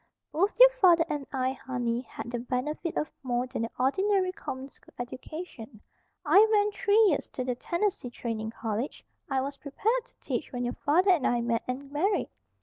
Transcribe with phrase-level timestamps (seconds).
[0.31, 4.67] "Both your father and I, honey, had the benefit of more than the ordinary common
[4.69, 5.79] school education.
[6.25, 10.63] I went three years to the Tennessee Training College; I was prepared to teach when
[10.63, 12.29] your father and I met and married.